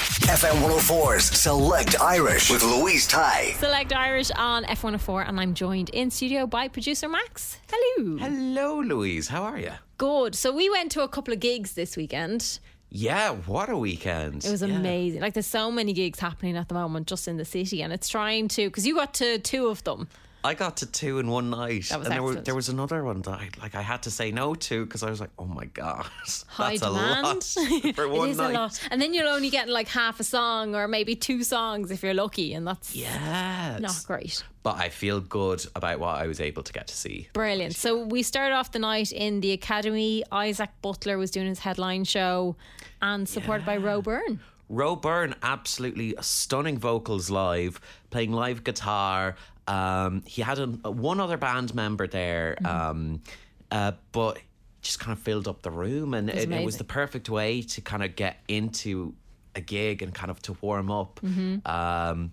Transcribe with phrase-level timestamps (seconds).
[0.00, 3.52] FM 104's Select Irish with Louise Ty.
[3.58, 7.58] Select Irish on F104, and I'm joined in studio by producer Max.
[7.70, 8.16] Hello.
[8.16, 9.28] Hello, Louise.
[9.28, 9.72] How are you?
[9.98, 10.34] Good.
[10.34, 12.58] So we went to a couple of gigs this weekend.
[12.90, 14.44] Yeah, what a weekend.
[14.44, 14.68] It was Yeah.
[14.76, 15.20] amazing.
[15.20, 18.08] Like there's so many gigs happening at the moment just in the city, and it's
[18.08, 20.08] trying to because you got to two of them.
[20.44, 21.82] I got to two in one night.
[21.82, 24.32] Was and there, were, there was another one that I, like I had to say
[24.32, 26.04] no to because I was like, oh my God.
[26.48, 27.24] High that's demand.
[27.84, 28.50] a lot for one it is night.
[28.50, 31.90] a lot, and then you'll only get like half a song or maybe two songs
[31.90, 33.80] if you're lucky, and that's Yes.
[33.80, 34.42] not great.
[34.64, 37.28] But I feel good about what I was able to get to see.
[37.32, 37.74] Brilliant.
[37.74, 40.22] So we started off the night in the Academy.
[40.30, 42.54] Isaac Butler was doing his headline show,
[43.00, 44.40] and supported by Roe Byrne.
[44.72, 47.78] Roe Byrne, absolutely stunning vocals live,
[48.10, 49.36] playing live guitar.
[49.68, 52.66] Um, he had a, one other band member there, Mm-hmm.
[52.90, 53.22] um,
[53.70, 54.38] uh, but
[54.80, 57.80] just kind of filled up the room, and it, it was the perfect way to
[57.82, 59.14] kind of get into
[59.54, 61.20] a gig and kind of to warm up.
[61.22, 61.66] Mm-hmm.
[61.70, 62.32] Um,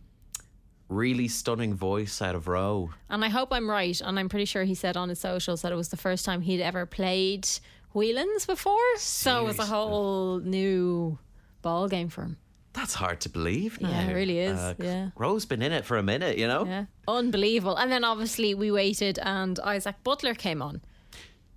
[0.87, 2.89] really stunning voice out of Roe.
[3.09, 3.99] And I hope I'm right.
[4.01, 6.41] And I'm pretty sure he said on his socials that it was the first time
[6.41, 7.47] he'd ever played
[7.93, 8.97] Whelan's before.
[8.97, 11.19] So it was a whole new
[11.61, 12.37] ball game for him.
[12.73, 13.89] That's hard to believe now.
[13.89, 15.09] Yeah, it really is, Uh, yeah.
[15.15, 16.65] Roe's been in it for a minute, you know?
[16.65, 16.85] Yeah.
[17.07, 17.75] Unbelievable.
[17.75, 20.81] And then obviously we waited and Isaac Butler came on.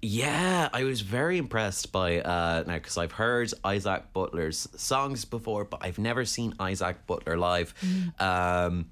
[0.05, 5.65] Yeah, I was very impressed by uh now because I've heard Isaac Butler's songs before,
[5.65, 7.73] but I've never seen Isaac Butler live.
[8.19, 8.87] Um,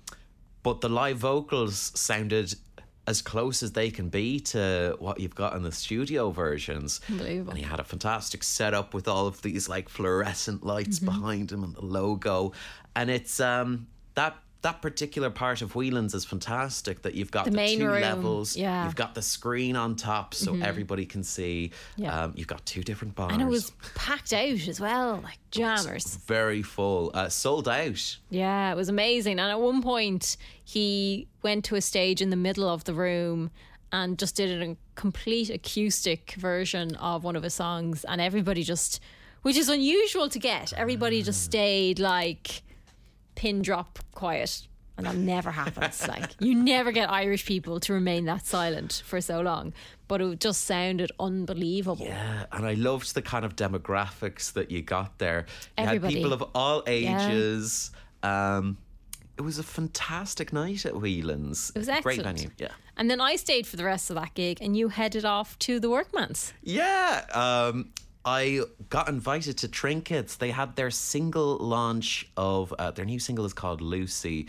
[0.63, 2.55] but the live vocals sounded
[3.11, 7.01] as close as they can be to what you've got in the studio versions.
[7.09, 7.51] Unbelievable.
[7.51, 11.65] And he had a fantastic setup with all of these like fluorescent lights behind him
[11.65, 12.53] and the logo,
[12.97, 14.37] and it's um that.
[14.63, 17.01] That particular part of Whelan's is fantastic.
[17.03, 18.57] That you've got The the, two room, levels.
[18.57, 18.77] yeah.
[18.79, 18.85] Mm-hmm.
[18.87, 21.71] You've got the screen on top so everybody can see.
[21.97, 22.25] Yeah.
[22.25, 23.33] Um, you've got two different bars.
[23.33, 26.17] And it was packed out as well, like jammers.
[26.27, 28.19] very full, uh, sold out.
[28.29, 29.39] Yeah, it was amazing.
[29.39, 33.51] And at one point, he went to a stage in the middle of the room
[33.93, 38.05] and just did a complete acoustic version of one of his songs.
[38.05, 39.01] And everybody just,
[39.43, 42.63] which is unusual to get, everybody just stayed like
[43.41, 44.69] pin drop quiet.
[44.99, 46.07] And that never happens.
[46.15, 49.73] like, you never get Irish people to remain that silent for so long.
[50.09, 52.05] But it just sounded unbelievable.
[52.05, 55.47] Yeah, and I loved the kind of demographics that you got there.
[55.79, 56.15] You Everybody.
[56.15, 57.93] had people of all ages.
[58.23, 58.77] Um,
[59.39, 61.73] it was a fantastic night at Whelan's.
[61.75, 62.41] It was Great excellent.
[62.41, 62.51] venue.
[62.59, 62.73] Yeah.
[62.99, 65.81] And then I stayed for the rest of that gig, and you headed off to
[65.81, 66.53] the Workman's.
[66.63, 67.25] Yeah.
[67.33, 67.89] Um,
[68.25, 70.37] I got invited to Trinkets.
[70.37, 74.49] They had their single launch of uh, their new single is called Lucy.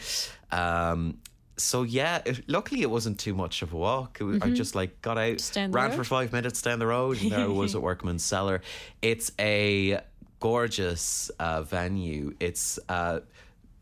[0.52, 1.20] Um,
[1.58, 4.18] so yeah, it, luckily it wasn't too much of a walk.
[4.20, 5.94] Was, I just like got out, ran road?
[5.94, 8.62] for five minutes down the road, and there I was at Workman's Cellar.
[9.02, 10.02] It's a
[10.40, 12.36] gorgeous uh, venue.
[12.40, 13.22] It's uh,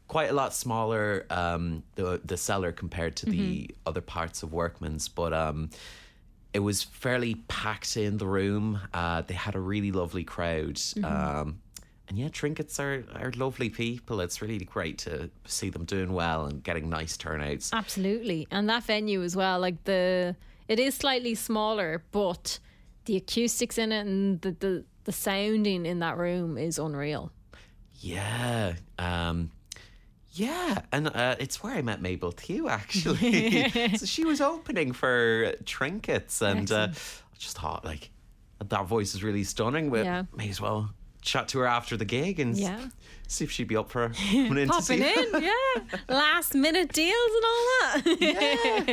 [0.08, 5.08] quite a lot smaller um, the the cellar compared to the other parts of Workman's,
[5.08, 5.70] but um,
[6.54, 8.80] it was fairly packed in the room.
[8.94, 10.80] Uh, they had a really lovely crowd.
[11.04, 11.60] Um,
[12.08, 14.20] and yeah, trinkets are, are lovely people.
[14.20, 17.72] It's really great to see them doing well and getting nice turnouts.
[17.72, 18.48] Absolutely.
[18.50, 20.36] And that venue as well, like the
[20.68, 22.60] it is slightly smaller, but
[23.06, 27.32] the acoustics in it and the the, the sounding in that room is unreal.
[28.00, 28.74] Yeah.
[28.98, 29.52] Um,
[30.32, 33.70] yeah, and uh, it's where I met Mabel Tew actually.
[33.98, 38.10] so she was opening for Trinkets, and uh, I just thought like
[38.64, 39.90] that voice is really stunning.
[39.90, 40.24] But Yeah.
[40.36, 40.92] may as well
[41.22, 42.80] chat to her after the gig and Yeah.
[43.28, 45.52] see if she'd be up for coming in to Popping in, yeah.
[46.08, 47.66] Last minute deals and all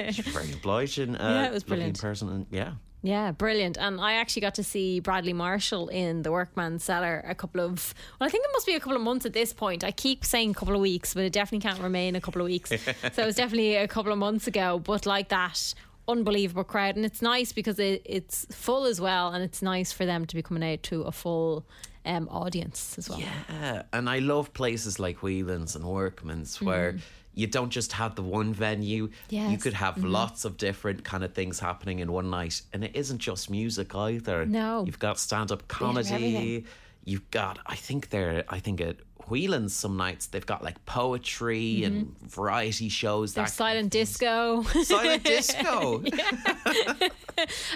[0.03, 0.15] that.
[0.15, 1.17] She's very obliging.
[1.17, 2.01] Uh, Yeah, it was brilliant.
[2.01, 2.73] person, and yeah,
[3.07, 3.79] Yeah, brilliant.
[3.79, 7.95] And I actually got to see Bradley Marshall in the Workman Cellar a couple of,
[8.19, 9.85] well, I think it must be a couple of months at this point.
[9.85, 12.47] I keep saying a couple of weeks, but it definitely can't remain a couple of
[12.47, 12.71] weeks.
[13.13, 14.81] so it was definitely a couple of months ago.
[14.81, 15.73] But like that,
[16.09, 16.97] unbelievable crowd.
[16.97, 19.29] And it's nice because it, it's full as well.
[19.29, 21.65] And it's nice for them to be coming out to a full
[22.07, 23.21] um, audience as well.
[23.21, 26.97] Yeah, and I love places like Whelan's and Workman's where
[27.35, 29.11] you don't just have the one venue.
[29.29, 29.57] You Mm-hmm.
[29.57, 33.19] Could have lots of different kind of things happening in one night, and it isn't
[33.19, 34.47] just music either.
[34.47, 34.85] No.
[34.87, 36.65] you've got stand-up comedy.
[37.05, 38.97] You've got, I think they're, I think at
[39.29, 43.31] Whelan's some nights they've got like poetry and variety shows.
[43.33, 43.41] Mm-hmm.
[43.41, 44.63] There's silent disco.
[44.63, 46.03] silent disco.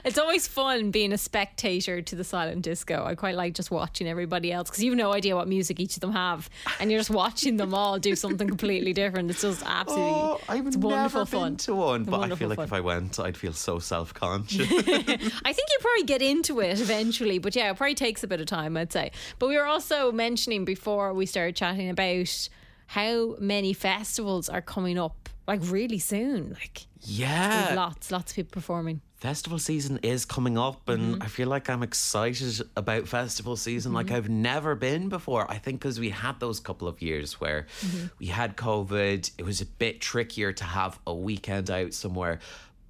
[0.06, 3.04] It's always fun being a spectator to the silent disco.
[3.04, 6.00] I quite like just watching everybody else because you've no idea what music each of
[6.00, 6.48] them have,
[6.80, 9.28] and you're just watching them all do something completely different.
[9.30, 11.56] It's just absolutely, Oh, I've it's never wonderful been fun.
[11.58, 12.64] to one, It's but I feel like fun.
[12.64, 14.60] if I went, I'd feel so self-conscious.
[14.70, 18.40] I think you probably get into it eventually, but yeah, it probably takes a bit
[18.40, 19.10] of time, I'd say.
[19.38, 22.48] But we were also mentioning before we started chatting about
[22.86, 26.50] how many festivals are coming up like really soon.
[26.52, 29.00] Like yeah, lots, lots of people performing.
[29.16, 31.22] festival season is coming up and Mm-hmm.
[31.22, 35.50] I feel like I'm excited about festival season like I've never been before.
[35.50, 38.06] I think because we had those couple of years where Mm-hmm.
[38.18, 42.38] we had COVID, it was a bit trickier to have a weekend out somewhere.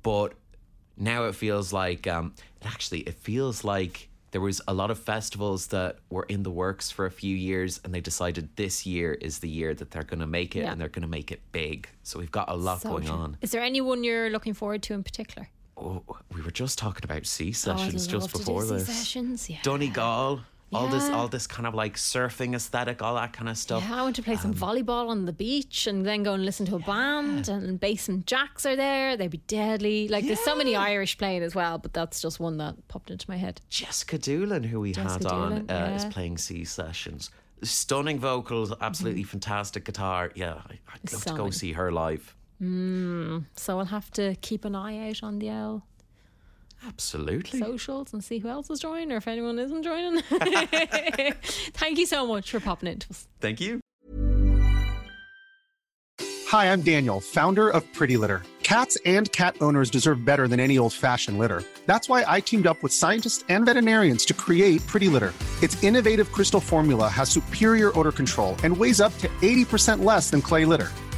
[0.03, 0.35] But
[0.97, 5.69] now it feels like, um, actually, it feels like there was a lot of festivals
[5.69, 9.41] that were in the works for a few years and they decided this year is
[9.41, 10.71] the year that they're going to make it Yeah.
[10.73, 11.89] and they're going to make it big.
[12.05, 13.15] So we've got a lot So going true.
[13.15, 13.37] on.
[13.41, 15.49] Is there anyone you're looking forward to in particular?
[15.77, 16.03] Oh,
[16.35, 18.87] we were just talking about sea Oh, sessions love just before this.
[18.87, 19.59] Sessions, yeah.
[19.63, 20.41] Donegal,
[20.73, 23.83] all this, all this kind of like surfing aesthetic, all that kind of stuff.
[23.89, 26.45] Yeah, I want to play Um, some volleyball on the beach and then go and
[26.45, 29.17] listen to a band and Basin Jacks are there.
[29.17, 30.07] They'd be deadly.
[30.09, 33.29] Like there's so many Irish playing as well, but that's just one that popped into
[33.29, 33.61] my head.
[33.69, 37.31] Jessica Doolan, who we Jessica had on, Doolan, uh, is playing sea sessions.
[37.63, 40.31] Stunning vocals, absolutely fantastic guitar.
[40.35, 41.53] Yeah, I, I'd love to go Stunning.
[41.53, 42.35] see her live.
[43.57, 45.87] So I'll have to keep an eye out on the L
[46.87, 47.61] Absolutely.
[47.61, 50.23] socials and see who else is joining or if anyone isn't joining.
[51.73, 53.29] Thank you so much for popping into us.
[53.41, 53.81] Thank you.
[56.49, 58.43] Hi, I'm Daniel, founder of Pretty Litter.
[58.65, 61.63] Cats and cat owners deserve better than any old fashioned litter.
[61.87, 65.33] That's why I teamed up with scientists and veterinarians to create Pretty Litter.
[65.63, 70.41] Its innovative crystal formula has superior odor control and weighs up to 80% less than
[70.43, 70.89] clay litter.